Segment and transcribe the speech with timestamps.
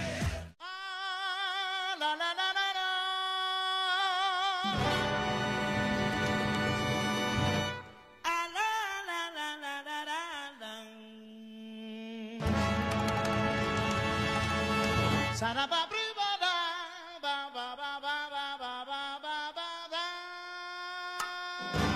[21.60, 21.87] Bye.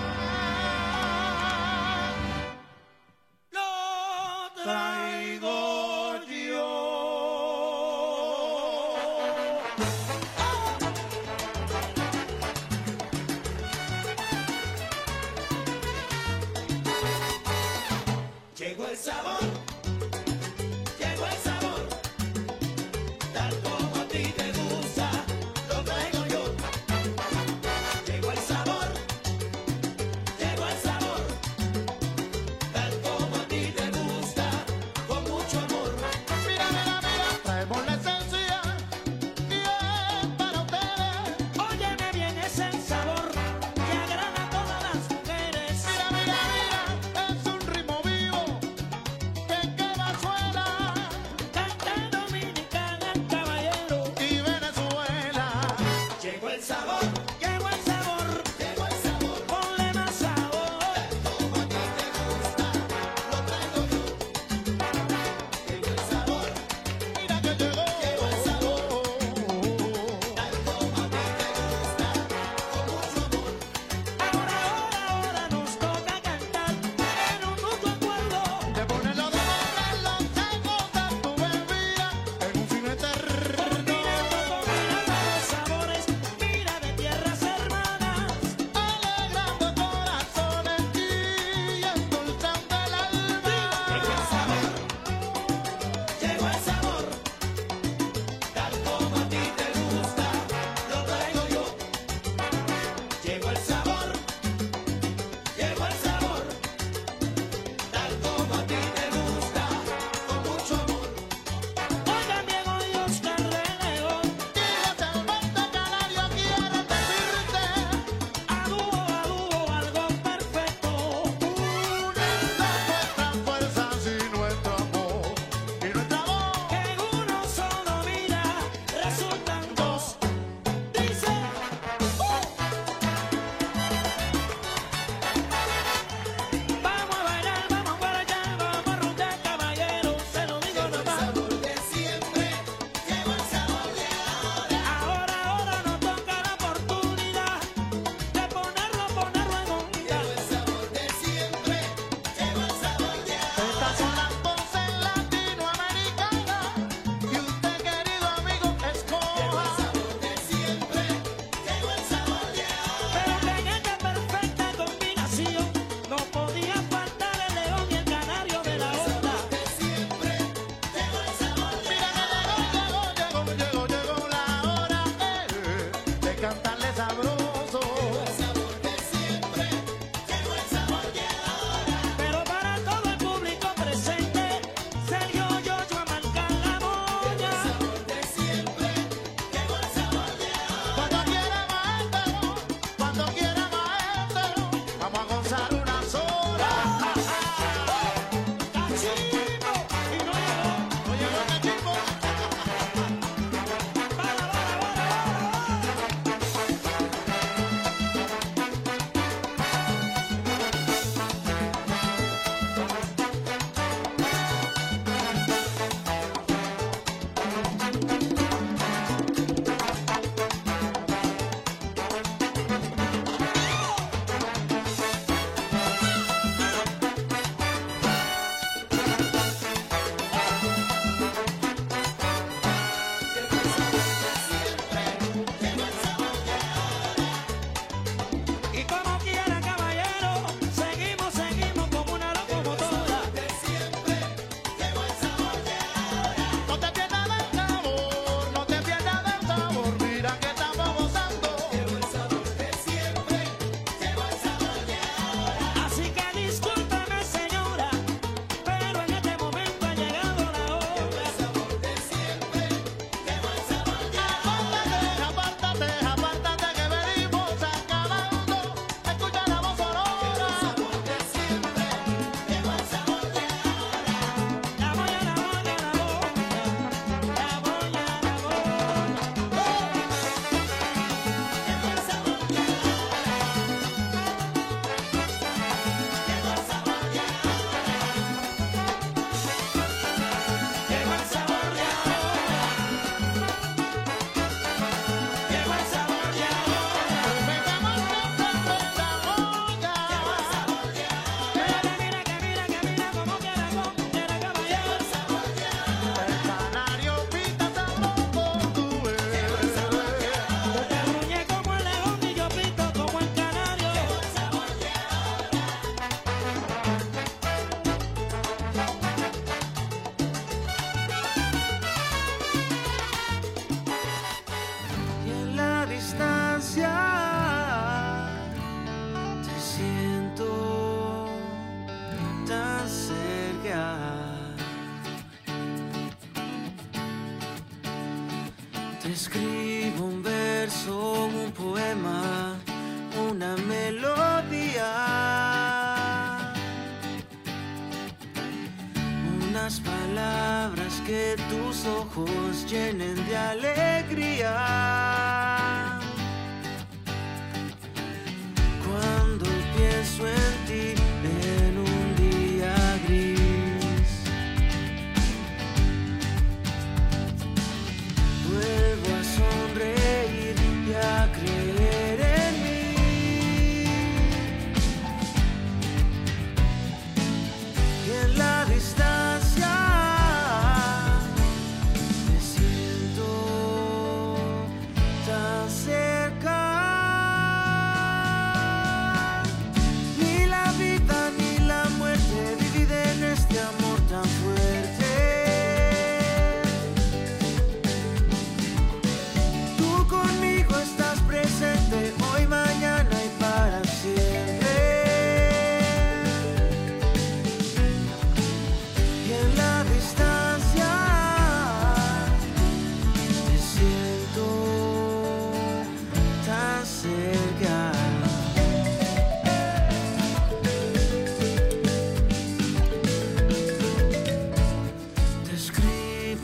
[351.86, 354.91] Ojos llenen de alegría.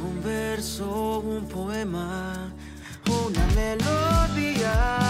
[0.00, 2.52] un verso, un poema,
[3.06, 5.07] una melodía.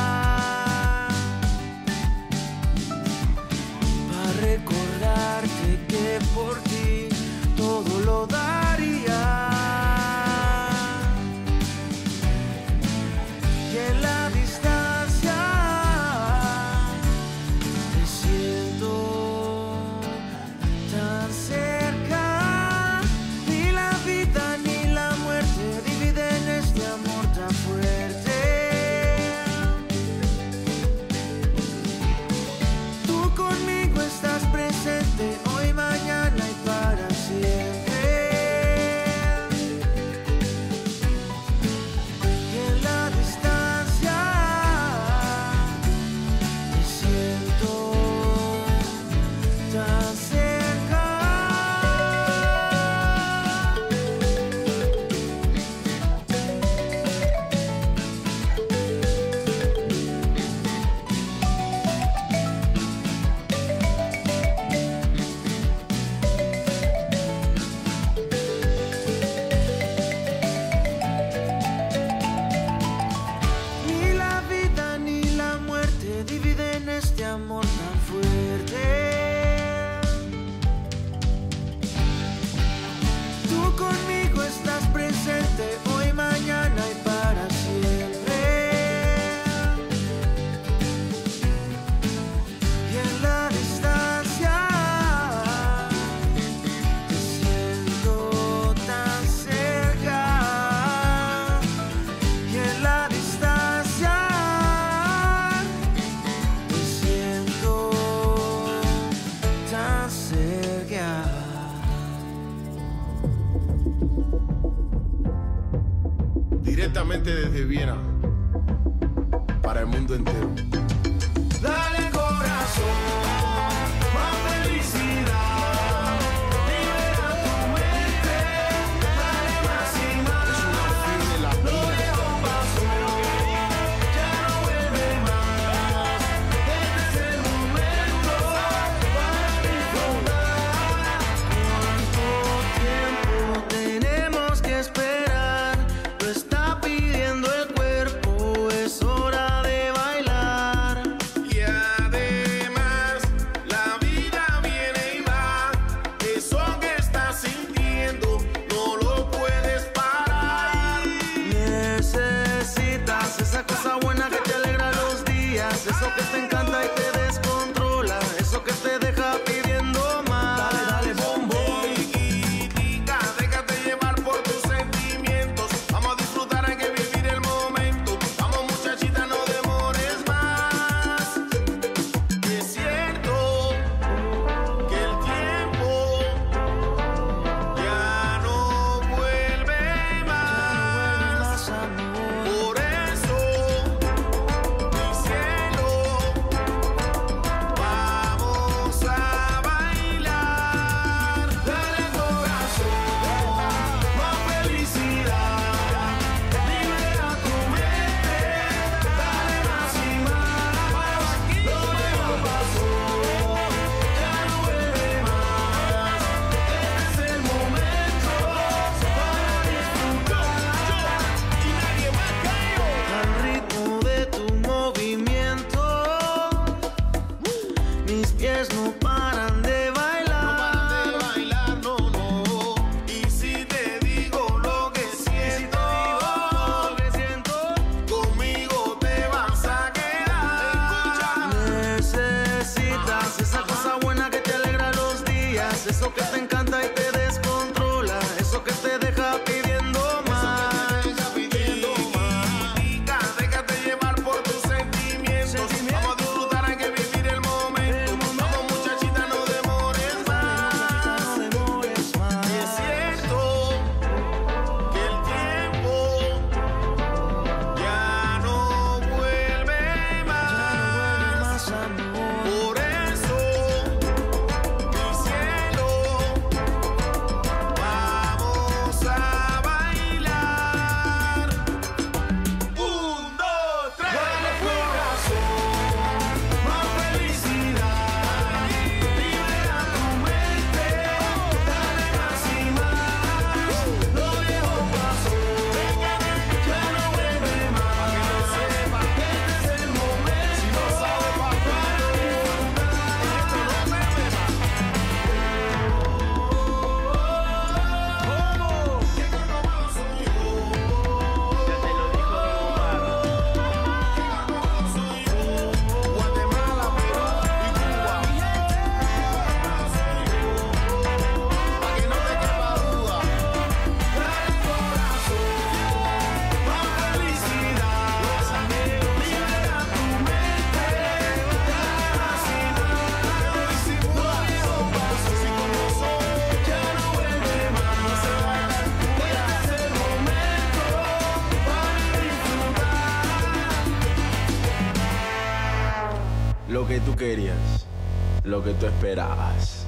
[348.69, 349.87] Que tú esperabas.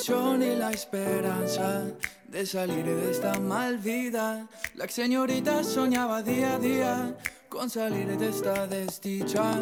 [0.05, 1.83] Ilusión y la esperanza
[2.27, 4.47] de salir de esta mal vida.
[4.75, 7.17] La señorita soñaba día a día
[7.49, 9.53] con salir de esta desdicha.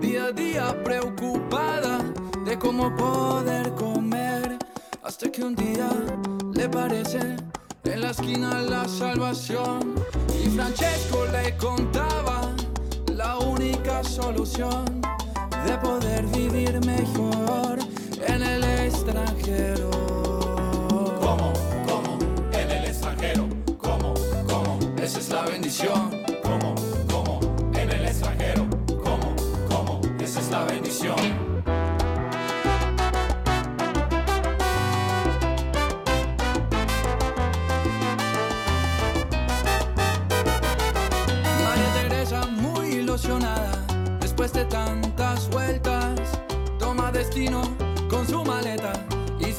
[0.00, 1.98] Día a día preocupada
[2.44, 4.58] de cómo poder comer.
[5.02, 5.90] Hasta que un día
[6.54, 7.36] le parece
[7.84, 9.94] en la esquina la salvación.
[10.44, 12.54] Y Francesco le contaba
[13.08, 15.00] la única solución
[15.66, 17.78] de poder vivir mejor
[18.26, 19.90] en el extranjero.
[21.20, 21.52] ¿Cómo?
[21.86, 22.18] ¿Cómo?
[22.52, 23.48] En el extranjero.
[23.78, 24.14] ¿Cómo?
[24.46, 24.80] ¿Cómo?
[25.02, 26.30] Esa es la bendición.
[30.50, 31.14] la bendición.
[41.62, 43.86] María Teresa muy ilusionada,
[44.20, 46.20] después de tantas vueltas,
[46.78, 47.89] toma destino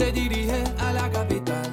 [0.02, 1.70] se dirige a la capital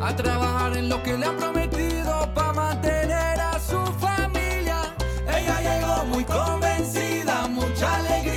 [0.00, 4.94] a trabajar en lo que le han prometido para mantener a su familia.
[5.36, 8.35] Ella llegó muy convencida, mucha alegría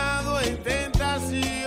[0.00, 1.59] obsesionado en tentación.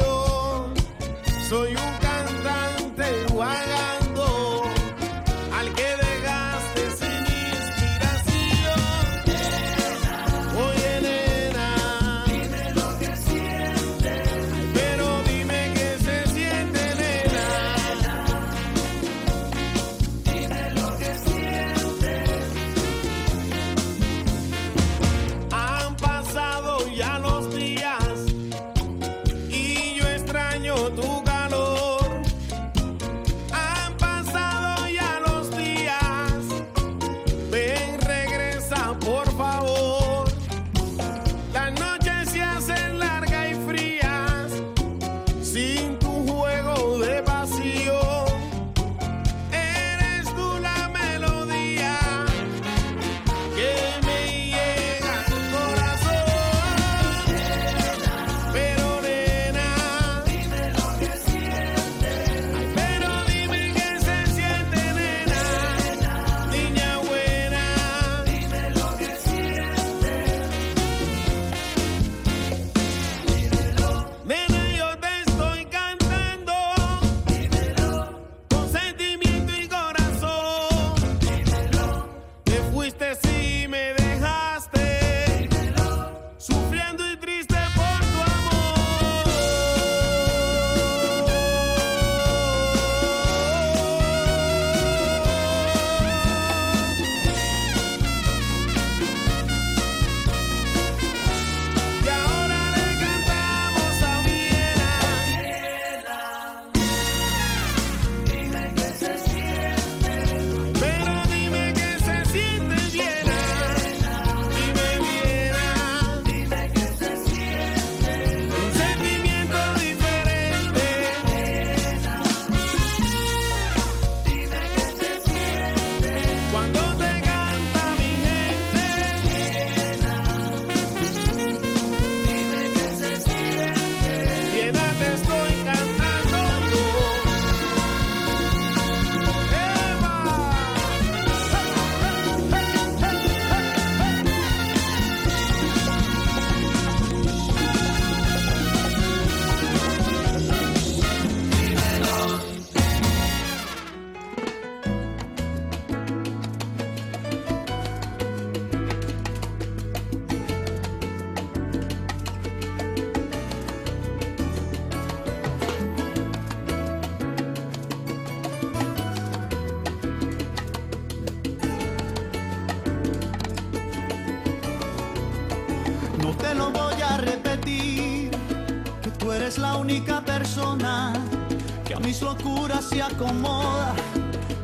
[182.14, 183.96] Mis locuras se acomoda,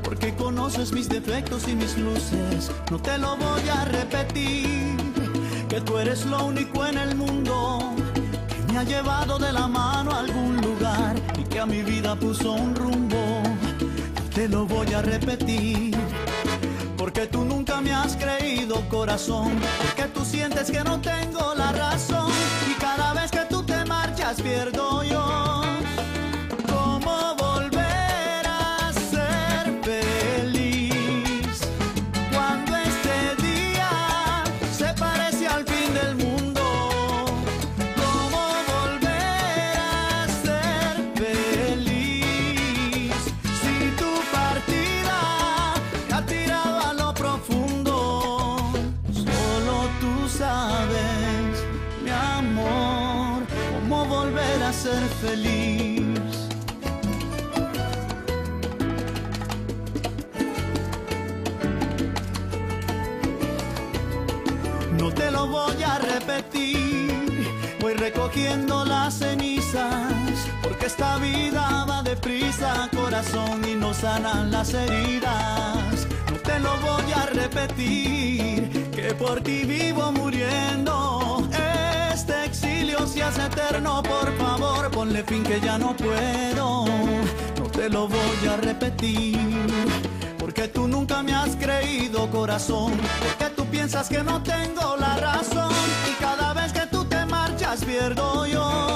[0.03, 2.69] porque conoces mis defectos y mis luces.
[2.91, 4.95] No te lo voy a repetir,
[5.67, 7.95] que tú eres lo único en el mundo
[8.49, 12.15] que me ha llevado de la mano a algún lugar y que a mi vida
[12.15, 13.41] puso un rumbo.
[13.41, 15.95] No te lo voy a repetir.
[16.97, 22.31] Porque tú nunca me has creído corazón, porque tú sientes que no tengo la razón
[22.69, 25.48] y cada vez que tú te marchas pierdo yo.
[73.99, 76.07] Sanan las heridas.
[76.31, 81.43] No te lo voy a repetir, que por ti vivo muriendo.
[82.13, 86.85] Este exilio se hace eterno, por favor, ponle fin que ya no puedo.
[87.59, 89.37] No te lo voy a repetir.
[90.37, 95.73] Porque tú nunca me has creído corazón, porque tú piensas que no tengo la razón
[96.09, 98.88] y cada vez que tú te marchas pierdo yo.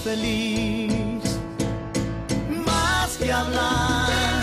[0.00, 1.22] feliz.
[2.66, 4.42] Más que hablar,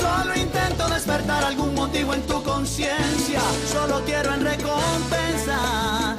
[0.00, 3.40] solo intento despertar algún motivo en tu conciencia.
[3.72, 6.16] Solo quiero en recompensa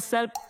[0.00, 0.49] myself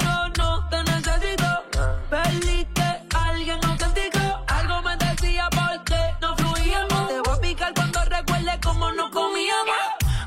[2.11, 2.83] Perdiste
[3.15, 4.19] alguien auténtico.
[4.47, 7.07] Algo me decía porque no fluíamos.
[7.07, 9.77] Te voy a picar cuando recuerde cómo no comíamos.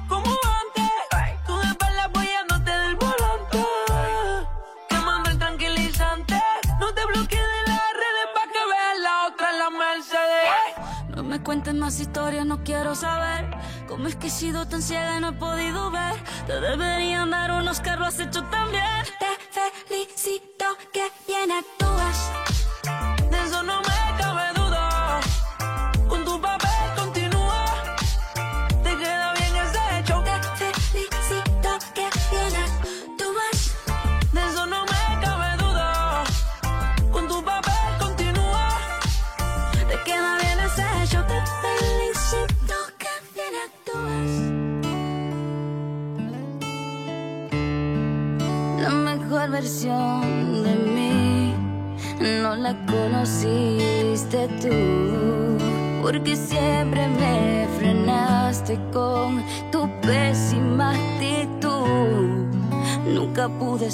[0.08, 0.30] Como
[0.62, 3.66] antes, tú de espalda apoyándote del volante.
[4.88, 6.42] Quemando el tranquilizante.
[6.80, 11.14] No te bloquees de las redes para que veas la otra en la Mercedes.
[11.14, 13.50] No me cuentes más historias, no quiero saber
[13.86, 16.14] cómo es que he sido tan ciega y no he podido ver.
[16.46, 18.16] Te deberían dar un Oscar, lo has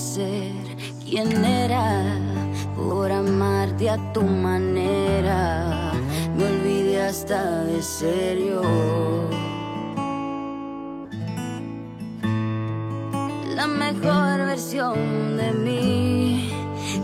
[0.00, 0.52] ser
[1.04, 2.18] quien era
[2.74, 5.92] por amarte a tu manera.
[6.36, 8.62] Me olvidé hasta de ser yo.
[13.54, 16.50] La mejor versión de mí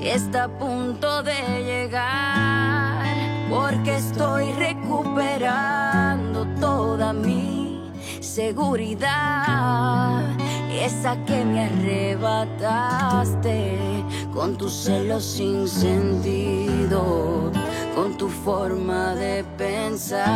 [0.03, 1.39] está a punto de
[1.71, 3.05] llegar
[3.51, 10.07] porque estoy recuperando toda mi seguridad.
[10.87, 11.69] Esa que me
[14.33, 17.51] con tus celos sin sentido,
[17.95, 20.27] con tu forma de pensar.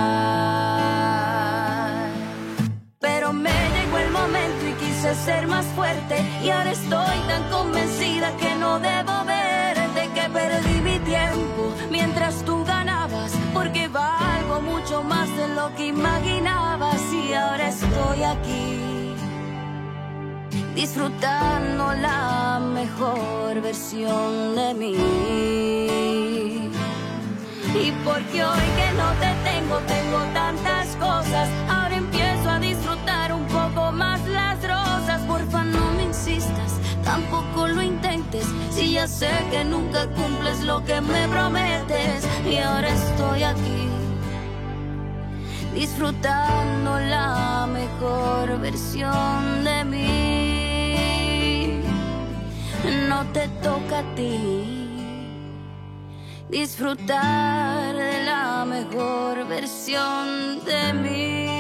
[2.99, 8.37] Pero me llegó el momento y quise ser más fuerte y ahora estoy tan convencida
[8.37, 15.28] que no debo verte que perdí mi tiempo mientras tú ganabas porque valgo mucho más
[15.37, 18.70] de lo que imaginabas y ahora estoy aquí
[20.81, 24.97] disfrutando la mejor versión de mí.
[27.85, 31.49] Y porque hoy que no te tengo, tengo tantas cosas.
[31.68, 35.20] Ahora empiezo a disfrutar un poco más las rosas.
[35.28, 36.72] Porfa, no me insistas,
[37.05, 38.47] tampoco lo intentes.
[38.70, 42.26] Si ya sé que nunca cumples lo que me prometes.
[42.51, 43.83] Y ahora estoy aquí,
[45.74, 50.20] disfrutando la mejor versión de mí.
[53.11, 54.86] No te toca a ti
[56.48, 61.59] disfrutar de la mejor versión de mí.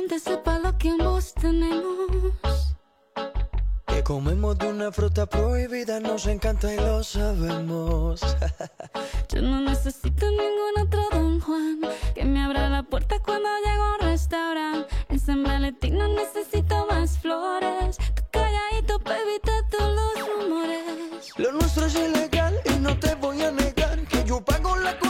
[0.00, 2.74] gente sepa lo que en vos tenemos.
[3.86, 8.20] Que comemos de una fruta prohibida, nos encanta y lo sabemos.
[9.28, 11.80] Yo no necesito ningún otro don Juan
[12.14, 14.88] que me abra la puerta cuando llego a un restaurante.
[15.10, 17.98] En San Valentín no necesito más flores.
[18.14, 20.82] Tú calladito, baby, te todos los rumores.
[21.36, 25.09] Lo nuestro es ilegal y no te voy a negar que yo pago la cuenta.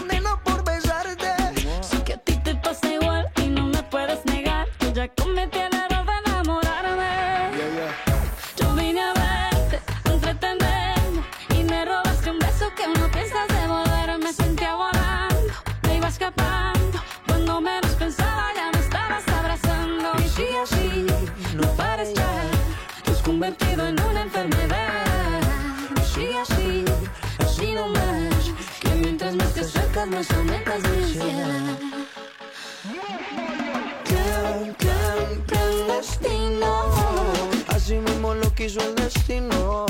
[38.61, 39.90] quiso el destino.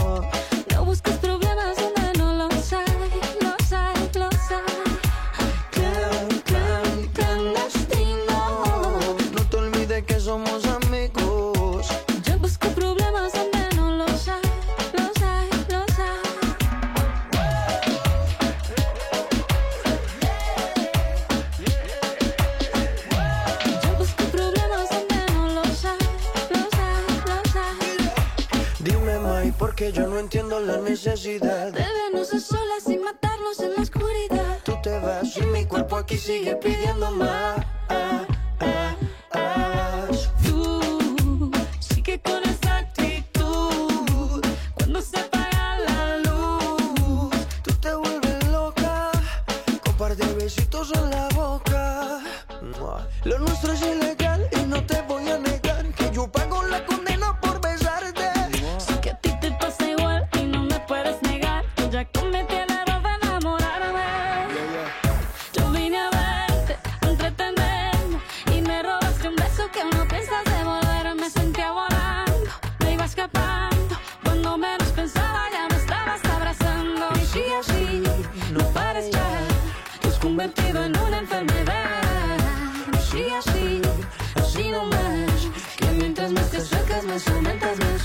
[87.21, 87.99] suena el carnaval.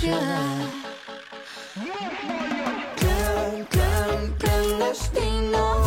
[2.99, 5.85] Plan, plan, destino.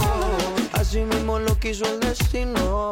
[0.72, 2.90] Así mismo lo quiso el destino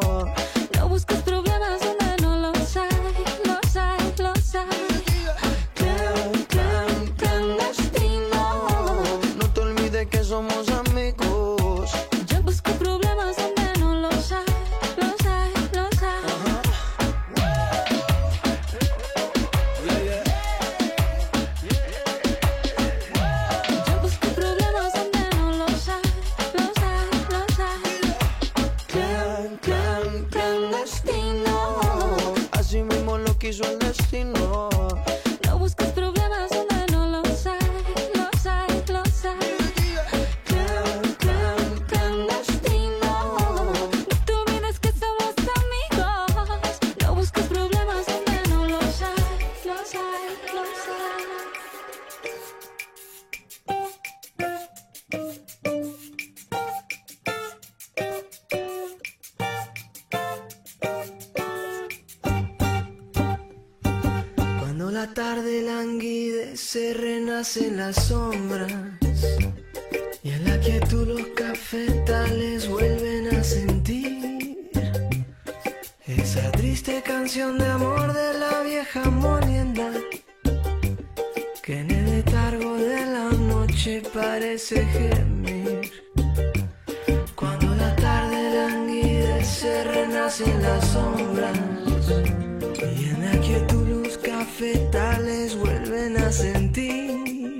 [94.57, 97.59] fetales vuelven a sentir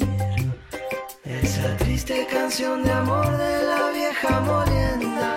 [1.24, 5.36] esa triste canción de amor de la vieja molienda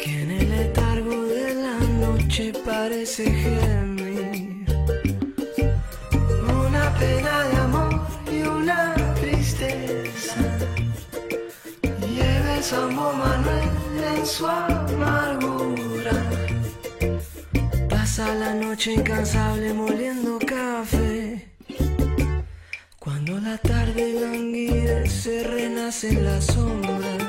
[0.00, 4.64] que en el letargo de la noche parece gemir.
[6.68, 8.00] Una pena de amor
[8.30, 10.36] y una tristeza
[12.14, 13.70] lleva el San Manuel
[14.16, 15.51] en su amargo
[18.22, 21.48] pasa la noche incansable moliendo café.
[22.98, 27.22] Cuando la tarde languidece, renacen las sombras.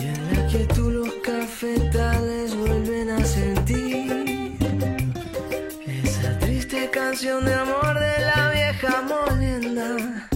[0.00, 4.56] Y en la quietud los cafetales vuelven a sentir
[6.04, 10.28] esa triste canción de amor de la vieja molienda.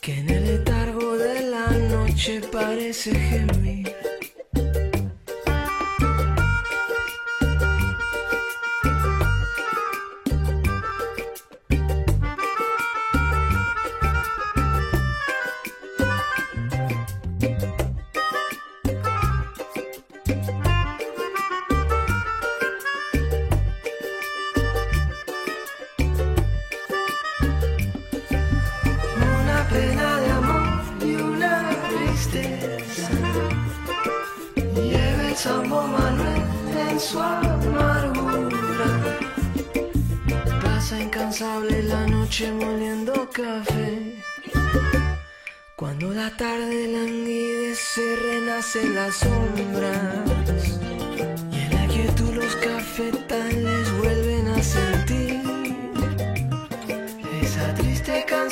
[0.00, 3.79] Que en el letargo de la noche parece gemir.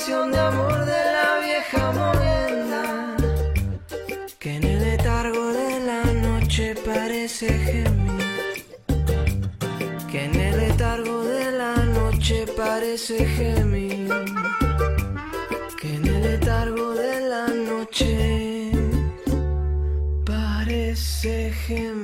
[0.07, 3.16] de amor de la vieja morena
[4.38, 8.64] que en el letargo de la noche parece gemir
[10.09, 14.09] que en el letargo de la noche parece gemir
[15.80, 18.70] que en el letargo de la noche
[20.24, 21.97] parece gemir.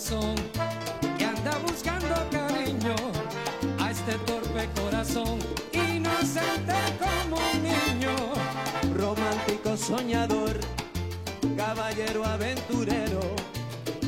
[0.00, 2.94] que anda buscando cariño
[3.78, 5.38] a este torpe corazón
[5.72, 8.16] inocente como un niño,
[8.96, 10.58] romántico soñador,
[11.54, 13.20] caballero aventurero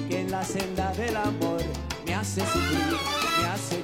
[0.09, 1.61] que en la senda del amor
[2.07, 2.97] me hace sufrir,
[3.43, 3.82] me hace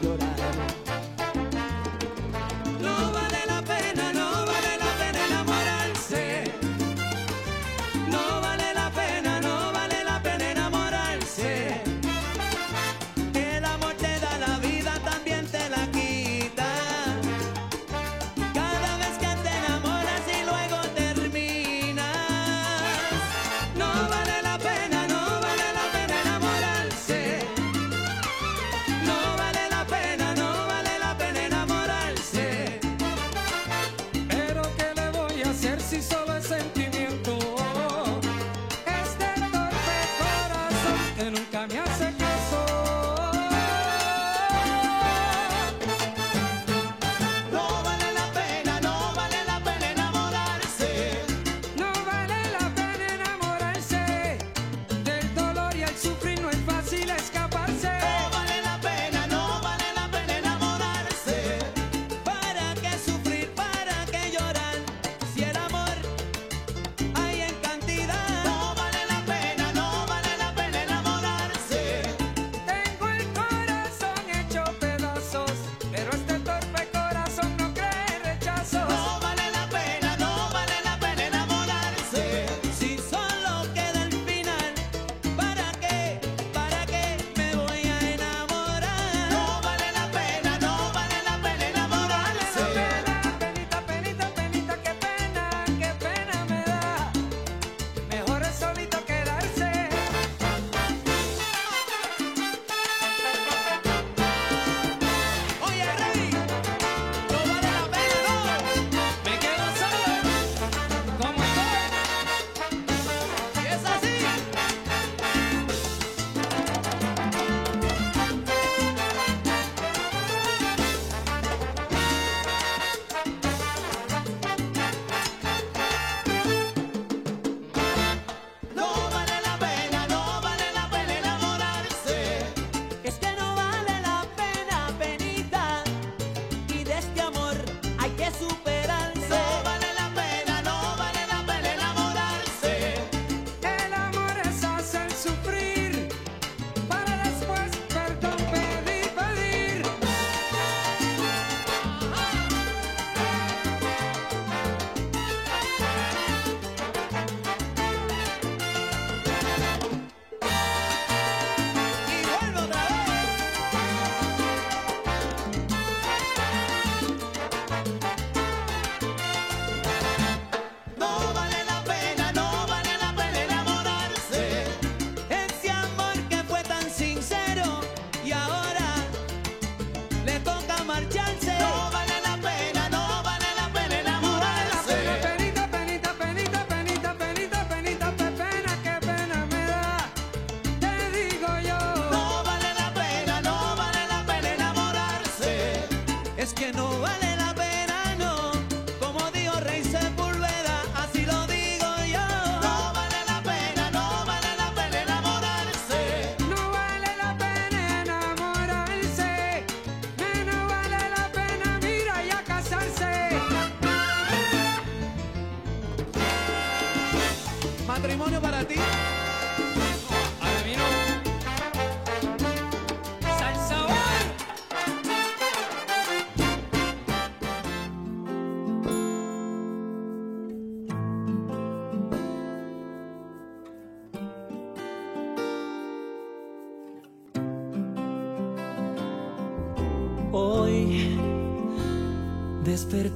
[196.58, 196.87] que no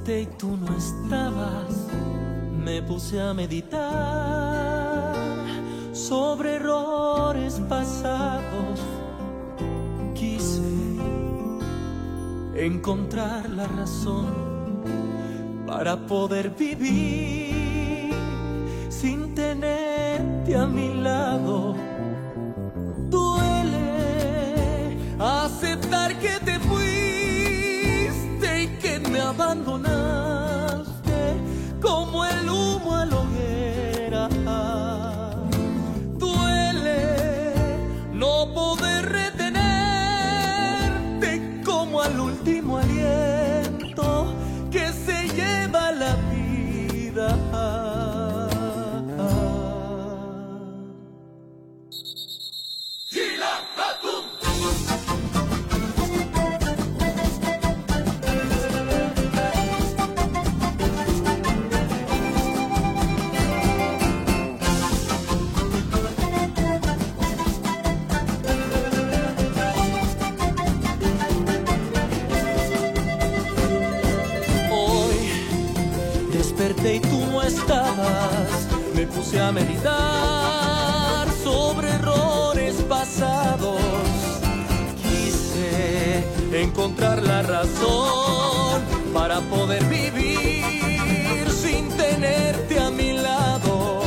[0.09, 1.87] y tú no estabas,
[2.65, 5.15] me puse a meditar
[5.93, 8.81] sobre errores pasados.
[10.13, 10.61] Quise
[12.57, 14.27] encontrar la razón
[15.67, 17.42] para poder vivir.
[79.23, 83.81] puse a meditar sobre errores pasados.
[85.01, 88.83] Quise encontrar la razón
[89.15, 94.01] para poder vivir sin tenerte a mi lado.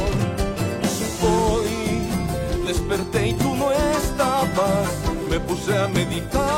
[1.24, 4.90] Hoy desperté y tú no estabas,
[5.30, 6.55] me puse a meditar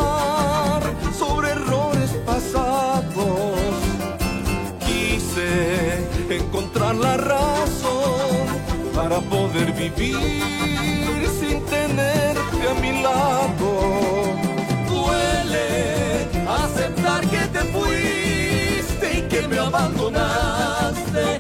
[9.90, 14.36] vivir sin tenerte a mi lado.
[14.88, 21.37] Duele aceptar que te fuiste y que me abandonaste.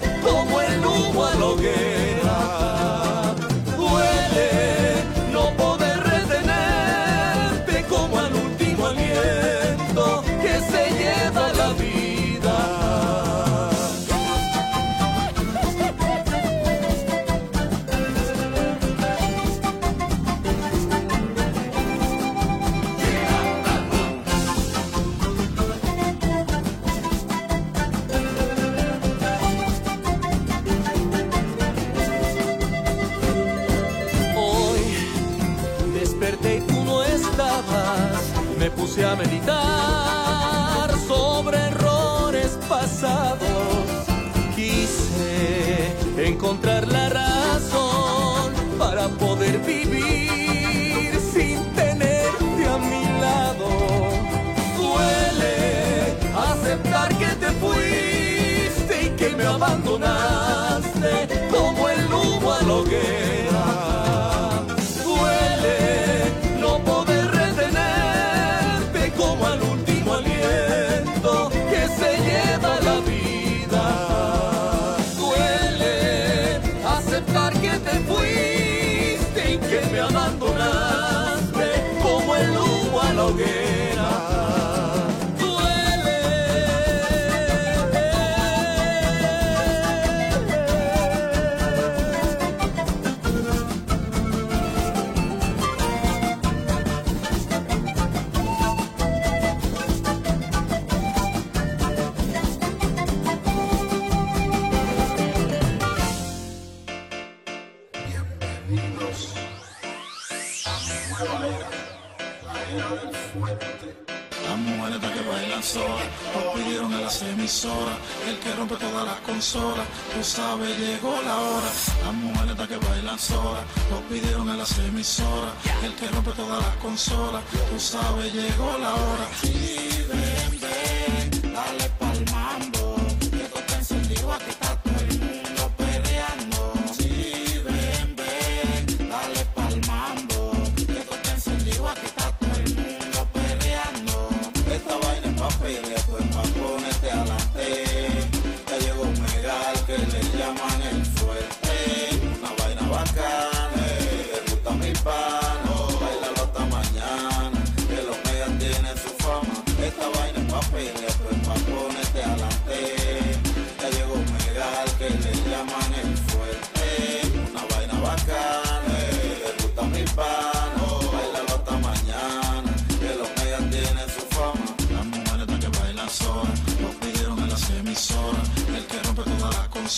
[124.20, 125.54] pidieron a las emisoras,
[125.84, 130.47] el que rompe todas las consolas, tú sabes, llegó la hora.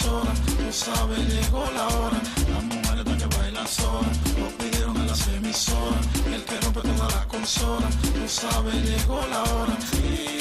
[0.06, 2.22] horas, tú sabes, llegó la hora.
[2.54, 4.08] Las mujeres que bailan sola,
[4.40, 6.06] lo pidieron en las emisoras.
[6.34, 10.39] El que rompe todas las consolas, tú sabes, llegó la hora.